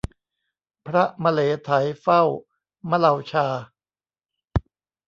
[0.87, 1.69] พระมะเหลไถ
[2.01, 2.23] เฝ้า
[2.89, 3.47] มะเลาชา